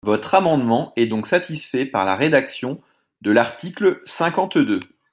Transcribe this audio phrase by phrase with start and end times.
[0.03, 2.77] Votre amendement est donc satisfait par la rédaction
[3.21, 4.79] de l’article cinquante-deux.